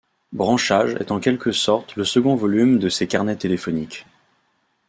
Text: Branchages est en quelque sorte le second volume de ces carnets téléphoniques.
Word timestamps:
Branchages 0.33 0.95
est 0.99 1.11
en 1.11 1.19
quelque 1.19 1.51
sorte 1.51 1.95
le 1.95 2.05
second 2.05 2.33
volume 2.33 2.79
de 2.79 2.89
ces 2.89 3.05
carnets 3.05 3.35
téléphoniques. 3.35 4.07